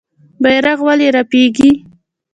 بیرغ 0.43 0.79
ولې 0.87 1.07
رپیږي؟ 1.15 1.69